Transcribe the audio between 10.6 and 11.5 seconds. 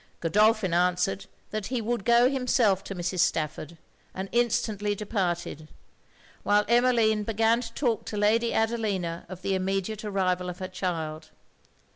child.